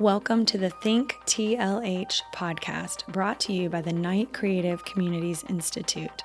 Welcome 0.00 0.46
to 0.46 0.56
the 0.56 0.70
Think 0.70 1.16
TLH 1.26 2.22
podcast 2.34 3.06
brought 3.08 3.38
to 3.40 3.52
you 3.52 3.68
by 3.68 3.82
the 3.82 3.92
Knight 3.92 4.32
Creative 4.32 4.82
Communities 4.82 5.44
Institute. 5.46 6.22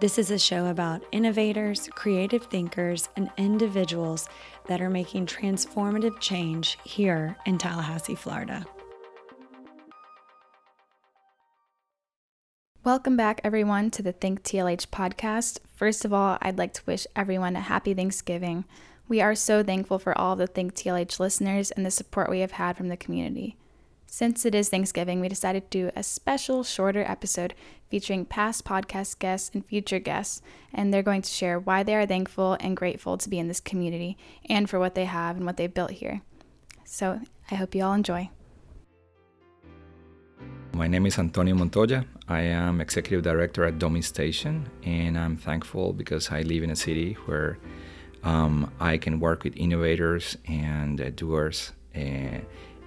This 0.00 0.18
is 0.18 0.30
a 0.30 0.38
show 0.38 0.68
about 0.68 1.02
innovators, 1.12 1.90
creative 1.92 2.44
thinkers, 2.46 3.10
and 3.18 3.30
individuals 3.36 4.26
that 4.68 4.80
are 4.80 4.88
making 4.88 5.26
transformative 5.26 6.18
change 6.18 6.78
here 6.82 7.36
in 7.44 7.58
Tallahassee, 7.58 8.14
Florida. 8.14 8.64
Welcome 12.84 13.18
back, 13.18 13.42
everyone, 13.44 13.90
to 13.90 14.02
the 14.02 14.12
Think 14.12 14.44
TLH 14.44 14.86
podcast. 14.86 15.58
First 15.76 16.06
of 16.06 16.14
all, 16.14 16.38
I'd 16.40 16.56
like 16.56 16.72
to 16.72 16.82
wish 16.86 17.06
everyone 17.14 17.54
a 17.54 17.60
happy 17.60 17.92
Thanksgiving. 17.92 18.64
We 19.10 19.20
are 19.20 19.34
so 19.34 19.64
thankful 19.64 19.98
for 19.98 20.16
all 20.16 20.36
the 20.36 20.46
Think 20.46 20.72
TLH 20.72 21.18
listeners 21.18 21.72
and 21.72 21.84
the 21.84 21.90
support 21.90 22.30
we 22.30 22.38
have 22.38 22.52
had 22.52 22.76
from 22.76 22.86
the 22.86 22.96
community. 22.96 23.56
Since 24.06 24.46
it 24.46 24.54
is 24.54 24.68
Thanksgiving, 24.68 25.18
we 25.18 25.28
decided 25.28 25.68
to 25.68 25.78
do 25.78 25.90
a 25.96 26.04
special, 26.04 26.62
shorter 26.62 27.02
episode 27.02 27.54
featuring 27.90 28.24
past 28.24 28.64
podcast 28.64 29.18
guests 29.18 29.50
and 29.52 29.66
future 29.66 29.98
guests, 29.98 30.42
and 30.72 30.94
they're 30.94 31.02
going 31.02 31.22
to 31.22 31.28
share 31.28 31.58
why 31.58 31.82
they 31.82 31.96
are 31.96 32.06
thankful 32.06 32.56
and 32.60 32.76
grateful 32.76 33.18
to 33.18 33.28
be 33.28 33.40
in 33.40 33.48
this 33.48 33.58
community 33.58 34.16
and 34.48 34.70
for 34.70 34.78
what 34.78 34.94
they 34.94 35.06
have 35.06 35.36
and 35.36 35.44
what 35.44 35.56
they've 35.56 35.74
built 35.74 35.90
here. 35.90 36.20
So 36.84 37.20
I 37.50 37.56
hope 37.56 37.74
you 37.74 37.82
all 37.82 37.94
enjoy. 37.94 38.30
My 40.72 40.86
name 40.86 41.06
is 41.06 41.18
Antonio 41.18 41.56
Montoya. 41.56 42.04
I 42.28 42.42
am 42.42 42.80
executive 42.80 43.24
director 43.24 43.64
at 43.64 43.80
Domi 43.80 44.02
Station, 44.02 44.70
and 44.84 45.18
I'm 45.18 45.36
thankful 45.36 45.92
because 45.92 46.30
I 46.30 46.42
live 46.42 46.62
in 46.62 46.70
a 46.70 46.76
city 46.76 47.14
where 47.26 47.58
um, 48.22 48.72
I 48.80 48.98
can 48.98 49.20
work 49.20 49.44
with 49.44 49.56
innovators 49.56 50.36
and 50.46 51.00
uh, 51.00 51.10
doers 51.10 51.72
uh, 51.94 51.98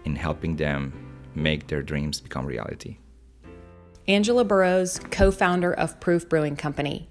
in 0.05 0.15
helping 0.15 0.55
them 0.55 0.93
make 1.35 1.67
their 1.67 1.81
dreams 1.81 2.21
become 2.21 2.45
reality. 2.45 2.97
Angela 4.07 4.43
Burrows, 4.43 4.99
co 5.11 5.31
founder 5.31 5.73
of 5.73 5.99
Proof 5.99 6.27
Brewing 6.27 6.55
Company. 6.55 7.07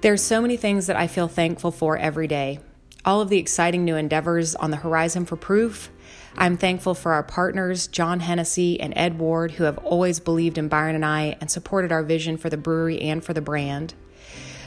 There's 0.00 0.20
so 0.20 0.42
many 0.42 0.56
things 0.56 0.88
that 0.88 0.96
I 0.96 1.06
feel 1.06 1.28
thankful 1.28 1.70
for 1.70 1.96
every 1.96 2.26
day. 2.26 2.58
All 3.04 3.20
of 3.20 3.28
the 3.28 3.38
exciting 3.38 3.84
new 3.84 3.96
endeavors 3.96 4.54
on 4.56 4.70
the 4.70 4.76
horizon 4.78 5.26
for 5.26 5.36
Proof. 5.36 5.90
I'm 6.36 6.56
thankful 6.56 6.94
for 6.94 7.12
our 7.12 7.22
partners, 7.22 7.86
John 7.86 8.20
Hennessy 8.20 8.80
and 8.80 8.92
Ed 8.96 9.18
Ward, 9.18 9.52
who 9.52 9.64
have 9.64 9.78
always 9.78 10.18
believed 10.18 10.58
in 10.58 10.68
Byron 10.68 10.96
and 10.96 11.04
I 11.04 11.36
and 11.40 11.50
supported 11.50 11.92
our 11.92 12.02
vision 12.02 12.36
for 12.36 12.50
the 12.50 12.56
brewery 12.56 13.00
and 13.00 13.22
for 13.22 13.32
the 13.32 13.40
brand. 13.40 13.94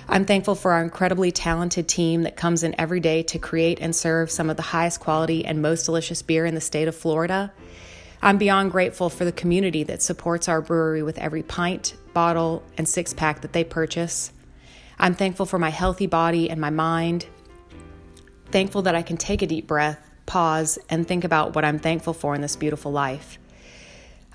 I'm 0.08 0.26
thankful 0.26 0.54
for 0.54 0.72
our 0.72 0.84
incredibly 0.84 1.32
talented 1.32 1.88
team 1.88 2.24
that 2.24 2.36
comes 2.36 2.62
in 2.62 2.80
every 2.80 3.00
day 3.00 3.24
to 3.24 3.40
create 3.40 3.80
and 3.82 3.96
serve 3.96 4.30
some 4.30 4.52
of 4.52 4.56
the 4.56 4.62
highest 4.64 5.00
quality 5.00 5.44
and 5.44 5.62
most 5.62 5.86
delicious 5.86 6.22
beer 6.22 6.46
in 6.46 6.54
the 6.54 6.62
state 6.62 6.88
of 6.88 6.96
Florida. 6.96 7.52
I'm 8.22 8.38
beyond 8.38 8.72
grateful 8.72 9.10
for 9.10 9.26
the 9.26 9.32
community 9.32 9.84
that 9.84 10.04
supports 10.04 10.48
our 10.48 10.62
brewery 10.62 11.02
with 11.02 11.18
every 11.18 11.42
pint, 11.42 11.96
bottle, 12.14 12.64
and 12.78 12.88
six 12.88 13.14
pack 13.14 13.42
that 13.42 13.54
they 13.54 13.64
purchase. 13.64 14.32
I'm 15.00 15.16
thankful 15.16 15.48
for 15.48 15.60
my 15.60 15.70
healthy 15.70 16.08
body 16.08 16.50
and 16.50 16.62
my 16.62 16.70
mind. 16.70 17.26
Thankful 18.52 18.84
that 18.84 18.96
I 18.96 19.02
can 19.02 19.18
take 19.18 19.42
a 19.42 19.48
deep 19.48 19.66
breath, 19.66 20.00
pause, 20.28 20.78
and 20.90 21.08
think 21.08 21.24
about 21.24 21.56
what 21.56 21.66
I'm 21.66 21.80
thankful 21.80 22.14
for 22.14 22.36
in 22.36 22.42
this 22.42 22.56
beautiful 22.56 22.92
life. 22.92 23.40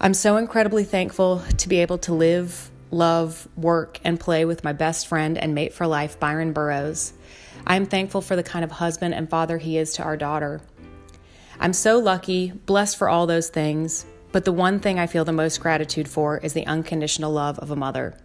I'm 0.00 0.14
so 0.14 0.36
incredibly 0.36 0.84
thankful 0.84 1.42
to 1.58 1.68
be 1.68 1.78
able 1.78 1.98
to 1.98 2.12
live, 2.12 2.70
love, 2.90 3.48
work, 3.56 4.00
and 4.04 4.18
play 4.18 4.44
with 4.44 4.64
my 4.64 4.72
best 4.72 5.06
friend 5.06 5.38
and 5.38 5.54
mate 5.54 5.72
for 5.72 5.86
life, 5.86 6.18
Byron 6.18 6.52
Burrows. 6.52 7.12
I 7.66 7.76
am 7.76 7.86
thankful 7.86 8.20
for 8.20 8.36
the 8.36 8.42
kind 8.42 8.64
of 8.64 8.70
husband 8.70 9.14
and 9.14 9.28
father 9.28 9.58
he 9.58 9.78
is 9.78 9.94
to 9.94 10.02
our 10.02 10.16
daughter. 10.16 10.60
I'm 11.58 11.72
so 11.72 11.98
lucky, 11.98 12.50
blessed 12.50 12.96
for 12.96 13.08
all 13.08 13.26
those 13.26 13.50
things, 13.50 14.06
but 14.32 14.44
the 14.44 14.52
one 14.52 14.80
thing 14.80 14.98
I 14.98 15.06
feel 15.06 15.24
the 15.24 15.32
most 15.32 15.60
gratitude 15.60 16.08
for 16.08 16.38
is 16.38 16.52
the 16.52 16.66
unconditional 16.66 17.32
love 17.32 17.58
of 17.58 17.70
a 17.70 17.76
mother. 17.76 18.16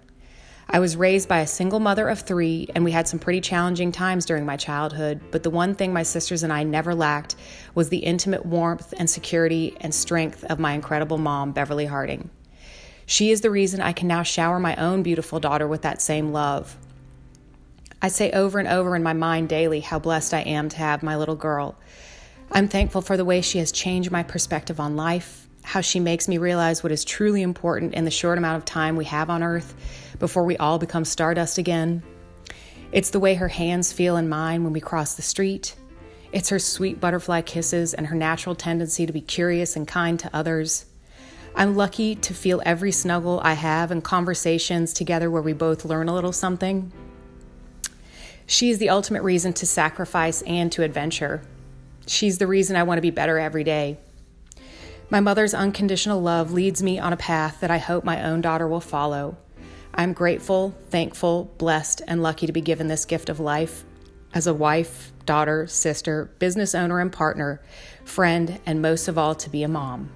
I 0.67 0.79
was 0.79 0.97
raised 0.97 1.29
by 1.29 1.39
a 1.39 1.47
single 1.47 1.79
mother 1.79 2.09
of 2.09 2.21
three, 2.21 2.67
and 2.73 2.83
we 2.83 2.91
had 2.91 3.07
some 3.07 3.19
pretty 3.19 3.41
challenging 3.41 3.91
times 3.91 4.25
during 4.25 4.45
my 4.45 4.57
childhood. 4.57 5.21
But 5.31 5.43
the 5.43 5.51
one 5.51 5.75
thing 5.75 5.93
my 5.93 6.03
sisters 6.03 6.41
and 6.41 6.51
I 6.51 6.63
never 6.63 6.95
lacked 6.95 7.35
was 7.75 7.89
the 7.89 7.99
intimate 7.99 8.45
warmth 8.45 8.93
and 8.97 9.07
security 9.07 9.77
and 9.81 9.93
strength 9.93 10.43
of 10.45 10.57
my 10.57 10.73
incredible 10.73 11.19
mom, 11.19 11.51
Beverly 11.51 11.85
Harding. 11.85 12.31
She 13.05 13.31
is 13.31 13.41
the 13.41 13.51
reason 13.51 13.81
I 13.81 13.93
can 13.93 14.07
now 14.07 14.23
shower 14.23 14.59
my 14.59 14.75
own 14.75 15.03
beautiful 15.03 15.39
daughter 15.39 15.67
with 15.67 15.83
that 15.83 16.01
same 16.01 16.31
love. 16.31 16.75
I 18.01 18.07
say 18.07 18.31
over 18.31 18.59
and 18.59 18.67
over 18.67 18.95
in 18.95 19.03
my 19.03 19.13
mind 19.13 19.49
daily 19.49 19.79
how 19.79 19.99
blessed 19.99 20.33
I 20.33 20.41
am 20.41 20.69
to 20.69 20.77
have 20.77 21.03
my 21.03 21.15
little 21.15 21.35
girl. 21.35 21.75
I'm 22.51 22.67
thankful 22.67 23.01
for 23.01 23.17
the 23.17 23.25
way 23.25 23.41
she 23.41 23.59
has 23.59 23.71
changed 23.71 24.11
my 24.11 24.23
perspective 24.23 24.79
on 24.79 24.95
life, 24.95 25.47
how 25.63 25.81
she 25.81 25.99
makes 25.99 26.27
me 26.27 26.37
realize 26.37 26.83
what 26.83 26.91
is 26.91 27.03
truly 27.03 27.41
important 27.41 27.93
in 27.93 28.05
the 28.05 28.11
short 28.11 28.37
amount 28.37 28.57
of 28.57 28.65
time 28.65 28.95
we 28.95 29.05
have 29.05 29.29
on 29.29 29.43
earth 29.43 29.73
before 30.19 30.45
we 30.45 30.57
all 30.57 30.77
become 30.77 31.05
stardust 31.05 31.57
again. 31.57 32.03
It's 32.91 33.09
the 33.09 33.19
way 33.19 33.35
her 33.35 33.47
hands 33.47 33.91
feel 33.91 34.17
in 34.17 34.29
mine 34.29 34.63
when 34.63 34.73
we 34.73 34.81
cross 34.81 35.15
the 35.15 35.21
street. 35.21 35.75
It's 36.31 36.49
her 36.49 36.59
sweet 36.59 36.99
butterfly 36.99 37.41
kisses 37.41 37.93
and 37.93 38.07
her 38.07 38.15
natural 38.15 38.55
tendency 38.55 39.05
to 39.05 39.13
be 39.13 39.21
curious 39.21 39.75
and 39.75 39.87
kind 39.87 40.19
to 40.19 40.29
others. 40.33 40.85
I'm 41.57 41.77
lucky 41.77 42.15
to 42.15 42.33
feel 42.33 42.61
every 42.65 42.91
snuggle 42.91 43.39
I 43.41 43.53
have 43.53 43.89
and 43.89 44.03
conversations 44.03 44.91
together 44.91 45.31
where 45.31 45.41
we 45.41 45.53
both 45.53 45.85
learn 45.85 46.09
a 46.09 46.13
little 46.13 46.33
something. 46.33 46.91
She 48.45 48.69
is 48.69 48.77
the 48.77 48.89
ultimate 48.89 49.23
reason 49.23 49.53
to 49.53 49.65
sacrifice 49.65 50.41
and 50.41 50.69
to 50.73 50.83
adventure. 50.83 51.41
She's 52.07 52.39
the 52.39 52.47
reason 52.47 52.75
I 52.75 52.83
want 52.83 52.97
to 52.97 53.01
be 53.01 53.09
better 53.09 53.39
every 53.39 53.63
day. 53.63 53.97
My 55.09 55.21
mother's 55.21 55.53
unconditional 55.53 56.21
love 56.21 56.51
leads 56.51 56.83
me 56.83 56.99
on 56.99 57.13
a 57.13 57.17
path 57.17 57.61
that 57.61 57.71
I 57.71 57.77
hope 57.77 58.03
my 58.03 58.21
own 58.23 58.41
daughter 58.41 58.67
will 58.67 58.81
follow. 58.81 59.37
I'm 59.93 60.11
grateful, 60.11 60.75
thankful, 60.89 61.53
blessed, 61.57 62.01
and 62.05 62.21
lucky 62.21 62.47
to 62.47 62.53
be 62.53 62.59
given 62.59 62.87
this 62.89 63.05
gift 63.05 63.29
of 63.29 63.39
life 63.39 63.85
as 64.33 64.45
a 64.45 64.53
wife, 64.53 65.13
daughter, 65.25 65.67
sister, 65.67 66.29
business 66.37 66.75
owner, 66.75 66.99
and 66.99 67.13
partner, 67.13 67.61
friend, 68.03 68.59
and 68.65 68.81
most 68.81 69.07
of 69.07 69.17
all, 69.17 69.35
to 69.35 69.49
be 69.49 69.63
a 69.63 69.69
mom. 69.69 70.09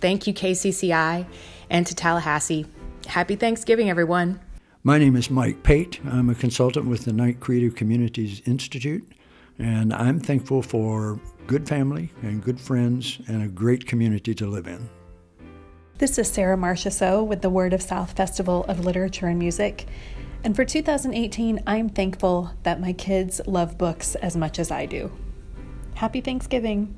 Thank 0.00 0.26
you, 0.26 0.34
KCCI, 0.34 1.26
and 1.70 1.86
to 1.86 1.94
Tallahassee. 1.94 2.66
Happy 3.06 3.36
Thanksgiving, 3.36 3.88
everyone. 3.88 4.40
My 4.82 4.98
name 4.98 5.16
is 5.16 5.30
Mike 5.30 5.62
Pate. 5.62 6.00
I'm 6.06 6.30
a 6.30 6.34
consultant 6.34 6.86
with 6.86 7.04
the 7.04 7.12
Knight 7.12 7.40
Creative 7.40 7.74
Communities 7.74 8.42
Institute, 8.46 9.04
and 9.58 9.92
I'm 9.92 10.20
thankful 10.20 10.62
for 10.62 11.18
good 11.46 11.66
family 11.68 12.12
and 12.22 12.42
good 12.42 12.60
friends 12.60 13.18
and 13.26 13.42
a 13.42 13.48
great 13.48 13.86
community 13.86 14.34
to 14.34 14.46
live 14.46 14.66
in. 14.66 14.88
This 15.98 16.18
is 16.18 16.28
Sarah 16.28 16.58
Marchessault 16.58 17.26
with 17.26 17.40
the 17.40 17.50
Word 17.50 17.72
of 17.72 17.80
South 17.80 18.12
Festival 18.12 18.64
of 18.68 18.84
Literature 18.84 19.28
and 19.28 19.38
Music. 19.38 19.86
And 20.44 20.54
for 20.54 20.64
2018, 20.64 21.62
I'm 21.66 21.88
thankful 21.88 22.50
that 22.64 22.80
my 22.80 22.92
kids 22.92 23.40
love 23.46 23.78
books 23.78 24.14
as 24.16 24.36
much 24.36 24.58
as 24.58 24.70
I 24.70 24.84
do. 24.86 25.10
Happy 25.94 26.20
Thanksgiving! 26.20 26.94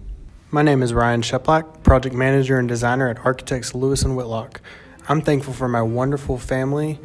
My 0.50 0.62
name 0.62 0.82
is 0.82 0.94
Ryan 0.94 1.20
Sheplack, 1.20 1.82
project 1.82 2.14
manager 2.14 2.58
and 2.58 2.66
designer 2.66 3.10
at 3.10 3.18
Architects 3.18 3.74
Lewis 3.74 4.02
and 4.02 4.16
Whitlock. 4.16 4.62
I'm 5.06 5.20
thankful 5.20 5.52
for 5.52 5.68
my 5.68 5.82
wonderful 5.82 6.38
family, 6.38 6.98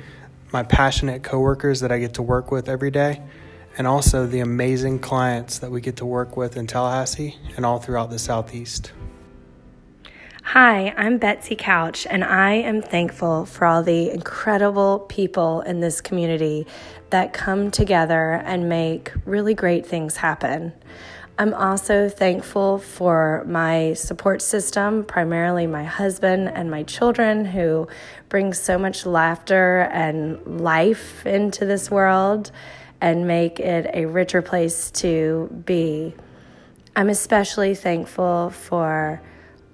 my 0.53 0.63
passionate 0.63 1.23
coworkers 1.23 1.81
that 1.81 1.91
I 1.91 1.99
get 1.99 2.13
to 2.13 2.21
work 2.21 2.51
with 2.51 2.69
every 2.69 2.89
day, 2.89 3.21
and 3.77 3.85
also 3.85 4.25
the 4.25 4.39
amazing 4.39 4.99
clients 4.99 5.59
that 5.59 5.71
we 5.71 5.81
get 5.81 5.97
to 5.97 6.05
work 6.05 6.37
with 6.37 6.55
in 6.55 6.67
Tallahassee 6.67 7.35
and 7.57 7.65
all 7.65 7.79
throughout 7.79 8.09
the 8.09 8.17
Southeast. 8.17 8.93
Hi, 10.43 10.93
I'm 10.95 11.17
Betsy 11.17 11.57
Couch, 11.57 12.07
and 12.09 12.23
I 12.23 12.53
am 12.53 12.81
thankful 12.81 13.45
for 13.45 13.65
all 13.65 13.83
the 13.83 14.09
incredible 14.09 14.99
people 15.09 15.59
in 15.61 15.81
this 15.81 15.99
community 15.99 16.65
that 17.09 17.33
come 17.33 17.71
together 17.71 18.41
and 18.45 18.69
make 18.69 19.11
really 19.25 19.53
great 19.53 19.85
things 19.85 20.15
happen. 20.15 20.71
I'm 21.38 21.55
also 21.55 22.09
thankful 22.09 22.78
for 22.78 23.43
my 23.47 23.93
support 23.93 24.43
system, 24.43 25.03
primarily 25.03 25.66
my 25.66 25.84
husband 25.84 26.47
and 26.47 26.69
my 26.69 26.84
children, 26.84 27.43
who 27.43 27.87
bring 28.29 28.53
so 28.53 28.78
much 28.78 29.08
laughter 29.08 29.90
and 29.91 30.61
life 30.61 31.25
into 31.25 31.66
this 31.66 31.90
world 31.90 32.52
and 33.02 33.28
make 33.28 33.59
it 33.59 33.90
a 33.96 34.05
richer 34.05 34.43
place 34.43 34.91
to 34.91 35.49
be. 35.66 36.13
I'm 36.96 37.09
especially 37.09 37.73
thankful 37.73 38.52
for 38.52 39.19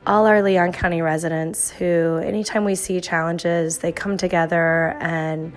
all 0.07 0.27
our 0.27 0.41
Leon 0.41 0.71
County 0.71 1.01
residents 1.01 1.69
who, 1.69 2.21
anytime 2.23 2.63
we 2.63 2.75
see 2.75 3.01
challenges, 3.01 3.79
they 3.79 3.91
come 3.91 4.15
together 4.15 4.95
and 5.01 5.51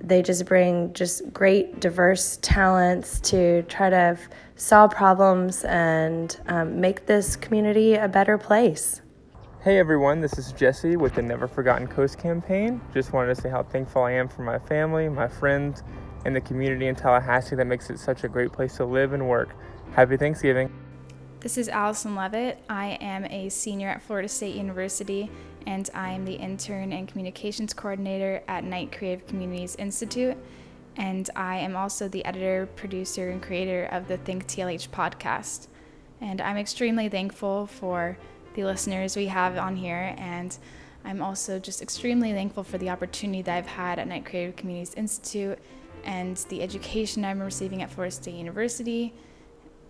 they 0.00 0.22
just 0.22 0.46
bring 0.46 0.92
just 0.92 1.32
great 1.32 1.80
diverse 1.80 2.38
talents 2.42 3.20
to 3.20 3.62
try 3.62 3.90
to 3.90 4.18
solve 4.56 4.90
problems 4.90 5.64
and 5.64 6.40
um, 6.46 6.80
make 6.80 7.06
this 7.06 7.36
community 7.36 7.94
a 7.94 8.08
better 8.08 8.38
place. 8.38 9.02
Hey 9.60 9.78
everyone, 9.78 10.20
this 10.20 10.38
is 10.38 10.52
Jesse 10.52 10.96
with 10.96 11.14
the 11.14 11.22
Never 11.22 11.48
Forgotten 11.48 11.88
Coast 11.88 12.18
campaign. 12.18 12.80
Just 12.94 13.12
wanted 13.12 13.34
to 13.34 13.42
say 13.42 13.48
how 13.48 13.64
thankful 13.64 14.02
I 14.02 14.12
am 14.12 14.28
for 14.28 14.42
my 14.42 14.58
family, 14.58 15.08
my 15.08 15.26
friends, 15.26 15.82
and 16.24 16.34
the 16.34 16.40
community 16.40 16.86
in 16.86 16.94
Tallahassee 16.94 17.56
that 17.56 17.66
makes 17.66 17.90
it 17.90 17.98
such 17.98 18.24
a 18.24 18.28
great 18.28 18.52
place 18.52 18.76
to 18.76 18.84
live 18.84 19.12
and 19.12 19.28
work. 19.28 19.50
Happy 19.94 20.16
Thanksgiving. 20.16 20.72
This 21.40 21.56
is 21.56 21.68
Allison 21.68 22.14
Levitt. 22.14 22.62
I 22.68 22.98
am 23.00 23.24
a 23.26 23.48
senior 23.48 23.88
at 23.88 24.02
Florida 24.02 24.28
State 24.28 24.56
University, 24.56 25.30
and 25.68 25.90
I 25.92 26.12
am 26.12 26.24
the 26.24 26.32
intern 26.32 26.94
and 26.94 27.06
communications 27.06 27.74
coordinator 27.74 28.42
at 28.48 28.64
Knight 28.64 28.90
Creative 28.90 29.26
Communities 29.26 29.76
Institute. 29.76 30.34
And 30.96 31.28
I 31.36 31.58
am 31.58 31.76
also 31.76 32.08
the 32.08 32.24
editor, 32.24 32.70
producer, 32.74 33.28
and 33.28 33.42
creator 33.42 33.84
of 33.92 34.08
the 34.08 34.16
Think 34.16 34.46
TLH 34.46 34.88
podcast. 34.88 35.66
And 36.22 36.40
I'm 36.40 36.56
extremely 36.56 37.10
thankful 37.10 37.66
for 37.66 38.16
the 38.54 38.64
listeners 38.64 39.14
we 39.14 39.26
have 39.26 39.58
on 39.58 39.76
here. 39.76 40.14
And 40.16 40.56
I'm 41.04 41.20
also 41.20 41.58
just 41.58 41.82
extremely 41.82 42.32
thankful 42.32 42.64
for 42.64 42.78
the 42.78 42.88
opportunity 42.88 43.42
that 43.42 43.58
I've 43.58 43.66
had 43.66 43.98
at 43.98 44.08
Knight 44.08 44.24
Creative 44.24 44.56
Communities 44.56 44.94
Institute 44.94 45.58
and 46.02 46.38
the 46.48 46.62
education 46.62 47.26
I'm 47.26 47.40
receiving 47.40 47.82
at 47.82 47.90
Florida 47.90 48.14
State 48.14 48.36
University 48.36 49.12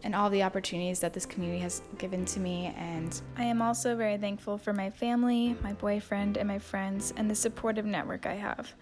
and 0.03 0.15
all 0.15 0.31
the 0.31 0.43
opportunities 0.43 1.01
that 1.01 1.13
this 1.13 1.27
community 1.27 1.61
has 1.61 1.83
given 1.99 2.25
to 2.27 2.41
me. 2.41 2.75
And 2.77 3.21
I 3.37 3.45
am 3.45 3.61
also 3.63 3.97
very 3.97 4.17
thankful 4.19 4.59
for 4.59 4.73
my 4.73 4.91
family, 4.91 5.57
my 5.63 5.73
boyfriend, 5.73 6.37
and 6.37 6.49
my 6.49 6.59
friends, 6.59 7.13
and 7.17 7.31
the 7.31 7.35
supportive 7.35 7.85
network 7.85 8.27
I 8.27 8.35
have. 8.35 8.73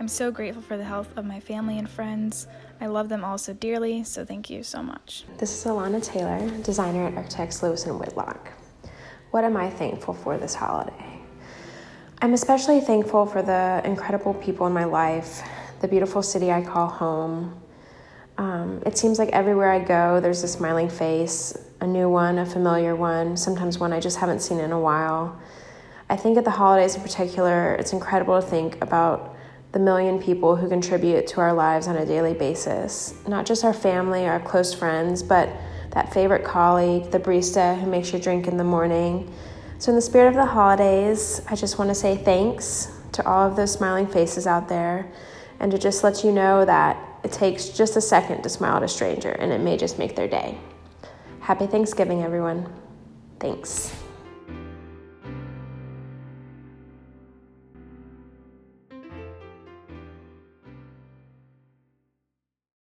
I'm 0.00 0.08
so 0.08 0.32
grateful 0.32 0.62
for 0.62 0.76
the 0.76 0.84
health 0.84 1.16
of 1.16 1.24
my 1.24 1.38
family 1.38 1.78
and 1.78 1.88
friends. 1.88 2.48
I 2.80 2.86
love 2.86 3.08
them 3.08 3.24
all 3.24 3.38
so 3.38 3.52
dearly, 3.52 4.02
so 4.02 4.24
thank 4.24 4.50
you 4.50 4.62
so 4.62 4.82
much. 4.82 5.24
This 5.38 5.56
is 5.56 5.64
Alana 5.64 6.02
Taylor, 6.02 6.50
designer 6.62 7.06
at 7.06 7.14
Architects 7.14 7.62
Lewis 7.62 7.86
and 7.86 7.98
Whitlock. 8.00 8.50
What 9.30 9.44
am 9.44 9.56
I 9.56 9.70
thankful 9.70 10.14
for 10.14 10.36
this 10.36 10.54
holiday? 10.54 11.20
I'm 12.20 12.34
especially 12.34 12.80
thankful 12.80 13.26
for 13.26 13.42
the 13.42 13.82
incredible 13.84 14.34
people 14.34 14.66
in 14.66 14.72
my 14.72 14.84
life, 14.84 15.42
the 15.80 15.88
beautiful 15.88 16.22
city 16.22 16.50
I 16.50 16.62
call 16.62 16.88
home, 16.88 17.60
um, 18.36 18.82
it 18.84 18.98
seems 18.98 19.18
like 19.18 19.28
everywhere 19.30 19.70
I 19.70 19.78
go, 19.78 20.20
there's 20.20 20.42
a 20.42 20.48
smiling 20.48 20.88
face, 20.88 21.56
a 21.80 21.86
new 21.86 22.08
one, 22.08 22.38
a 22.38 22.46
familiar 22.46 22.96
one, 22.96 23.36
sometimes 23.36 23.78
one 23.78 23.92
I 23.92 24.00
just 24.00 24.18
haven't 24.18 24.40
seen 24.40 24.58
in 24.58 24.72
a 24.72 24.80
while. 24.80 25.38
I 26.08 26.16
think 26.16 26.36
at 26.36 26.44
the 26.44 26.50
holidays 26.50 26.96
in 26.96 27.02
particular, 27.02 27.74
it's 27.74 27.92
incredible 27.92 28.40
to 28.40 28.46
think 28.46 28.82
about 28.82 29.36
the 29.72 29.78
million 29.78 30.20
people 30.20 30.56
who 30.56 30.68
contribute 30.68 31.26
to 31.28 31.40
our 31.40 31.52
lives 31.52 31.88
on 31.88 31.96
a 31.96 32.06
daily 32.06 32.34
basis. 32.34 33.14
Not 33.26 33.46
just 33.46 33.64
our 33.64 33.72
family, 33.72 34.26
our 34.26 34.40
close 34.40 34.74
friends, 34.74 35.22
but 35.22 35.48
that 35.90 36.12
favorite 36.12 36.44
colleague, 36.44 37.10
the 37.10 37.20
barista 37.20 37.80
who 37.80 37.86
makes 37.86 38.12
your 38.12 38.20
drink 38.20 38.46
in 38.46 38.56
the 38.56 38.64
morning. 38.64 39.32
So, 39.78 39.90
in 39.90 39.96
the 39.96 40.02
spirit 40.02 40.28
of 40.28 40.34
the 40.34 40.46
holidays, 40.46 41.40
I 41.48 41.56
just 41.56 41.78
want 41.78 41.90
to 41.90 41.94
say 41.94 42.16
thanks 42.16 42.92
to 43.12 43.26
all 43.26 43.48
of 43.48 43.56
those 43.56 43.72
smiling 43.72 44.06
faces 44.06 44.46
out 44.46 44.68
there 44.68 45.10
and 45.60 45.70
to 45.72 45.78
just 45.78 46.02
let 46.04 46.24
you 46.24 46.32
know 46.32 46.64
that 46.64 46.96
it 47.24 47.32
takes 47.32 47.70
just 47.70 47.96
a 47.96 48.00
second 48.00 48.42
to 48.42 48.48
smile 48.48 48.76
at 48.76 48.82
a 48.82 48.88
stranger, 48.88 49.30
and 49.30 49.50
it 49.52 49.60
may 49.60 49.76
just 49.76 49.98
make 49.98 50.14
their 50.14 50.28
day. 50.28 50.58
Happy 51.40 51.66
Thanksgiving, 51.66 52.22
everyone. 52.22 52.70
Thanks. 53.40 54.03